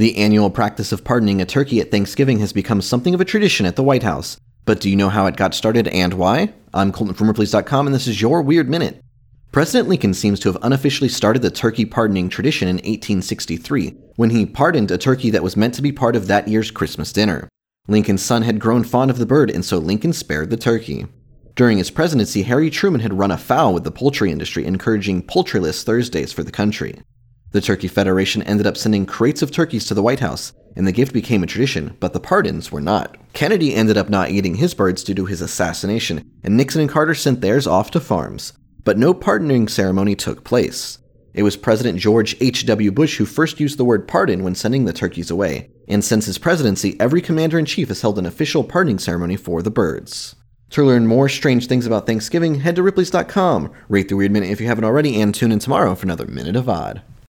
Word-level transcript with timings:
The 0.00 0.16
annual 0.16 0.48
practice 0.48 0.92
of 0.92 1.04
pardoning 1.04 1.42
a 1.42 1.44
turkey 1.44 1.78
at 1.78 1.90
Thanksgiving 1.90 2.38
has 2.38 2.54
become 2.54 2.80
something 2.80 3.12
of 3.12 3.20
a 3.20 3.24
tradition 3.26 3.66
at 3.66 3.76
the 3.76 3.82
White 3.82 4.02
House. 4.02 4.38
But 4.64 4.80
do 4.80 4.88
you 4.88 4.96
know 4.96 5.10
how 5.10 5.26
it 5.26 5.36
got 5.36 5.52
started 5.52 5.88
and 5.88 6.14
why? 6.14 6.54
I'm 6.72 6.90
Colton 6.90 7.14
from 7.14 7.28
Ripley's.com, 7.28 7.86
and 7.86 7.94
this 7.94 8.06
is 8.06 8.18
your 8.18 8.40
Weird 8.40 8.70
Minute. 8.70 9.02
President 9.52 9.90
Lincoln 9.90 10.14
seems 10.14 10.40
to 10.40 10.48
have 10.50 10.62
unofficially 10.62 11.10
started 11.10 11.42
the 11.42 11.50
turkey 11.50 11.84
pardoning 11.84 12.30
tradition 12.30 12.66
in 12.66 12.76
1863, 12.76 13.94
when 14.16 14.30
he 14.30 14.46
pardoned 14.46 14.90
a 14.90 14.96
turkey 14.96 15.28
that 15.28 15.42
was 15.42 15.54
meant 15.54 15.74
to 15.74 15.82
be 15.82 15.92
part 15.92 16.16
of 16.16 16.28
that 16.28 16.48
year's 16.48 16.70
Christmas 16.70 17.12
dinner. 17.12 17.50
Lincoln's 17.86 18.22
son 18.22 18.40
had 18.40 18.58
grown 18.58 18.84
fond 18.84 19.10
of 19.10 19.18
the 19.18 19.26
bird, 19.26 19.50
and 19.50 19.66
so 19.66 19.76
Lincoln 19.76 20.14
spared 20.14 20.48
the 20.48 20.56
turkey. 20.56 21.04
During 21.56 21.76
his 21.76 21.90
presidency, 21.90 22.44
Harry 22.44 22.70
Truman 22.70 23.02
had 23.02 23.18
run 23.18 23.32
afoul 23.32 23.74
with 23.74 23.84
the 23.84 23.90
poultry 23.90 24.32
industry, 24.32 24.64
encouraging 24.64 25.24
poultryless 25.24 25.84
Thursdays 25.84 26.32
for 26.32 26.42
the 26.42 26.50
country. 26.50 27.02
The 27.52 27.60
Turkey 27.60 27.88
Federation 27.88 28.42
ended 28.44 28.66
up 28.66 28.76
sending 28.76 29.06
crates 29.06 29.42
of 29.42 29.50
turkeys 29.50 29.84
to 29.86 29.94
the 29.94 30.02
White 30.02 30.20
House, 30.20 30.52
and 30.76 30.86
the 30.86 30.92
gift 30.92 31.12
became 31.12 31.42
a 31.42 31.48
tradition, 31.48 31.96
but 31.98 32.12
the 32.12 32.20
pardons 32.20 32.70
were 32.70 32.80
not. 32.80 33.16
Kennedy 33.32 33.74
ended 33.74 33.96
up 33.96 34.08
not 34.08 34.30
eating 34.30 34.54
his 34.54 34.72
birds 34.72 35.02
due 35.02 35.14
to 35.14 35.26
his 35.26 35.40
assassination, 35.40 36.30
and 36.44 36.56
Nixon 36.56 36.82
and 36.82 36.90
Carter 36.90 37.14
sent 37.14 37.40
theirs 37.40 37.66
off 37.66 37.90
to 37.90 38.00
farms. 38.00 38.52
But 38.84 38.98
no 38.98 39.12
pardoning 39.12 39.66
ceremony 39.66 40.14
took 40.14 40.44
place. 40.44 40.98
It 41.34 41.42
was 41.42 41.56
President 41.56 41.98
George 41.98 42.36
H.W. 42.40 42.92
Bush 42.92 43.18
who 43.18 43.24
first 43.24 43.58
used 43.58 43.78
the 43.78 43.84
word 43.84 44.06
pardon 44.06 44.44
when 44.44 44.54
sending 44.54 44.84
the 44.84 44.92
turkeys 44.92 45.30
away, 45.30 45.70
and 45.88 46.04
since 46.04 46.26
his 46.26 46.38
presidency, 46.38 46.96
every 47.00 47.20
commander 47.20 47.58
in 47.58 47.64
chief 47.64 47.88
has 47.88 48.00
held 48.00 48.18
an 48.18 48.26
official 48.26 48.62
pardoning 48.62 49.00
ceremony 49.00 49.36
for 49.36 49.60
the 49.60 49.70
birds. 49.70 50.36
To 50.70 50.84
learn 50.84 51.08
more 51.08 51.28
strange 51.28 51.66
things 51.66 51.84
about 51.84 52.06
Thanksgiving, 52.06 52.60
head 52.60 52.76
to 52.76 52.82
Ripley's.com, 52.84 53.72
rate 53.88 54.08
the 54.08 54.14
Weird 54.14 54.30
Minute 54.30 54.50
if 54.50 54.60
you 54.60 54.68
haven't 54.68 54.84
already, 54.84 55.20
and 55.20 55.34
tune 55.34 55.50
in 55.50 55.58
tomorrow 55.58 55.96
for 55.96 56.06
another 56.06 56.26
Minute 56.26 56.54
of 56.54 56.68
Odd. 56.68 57.02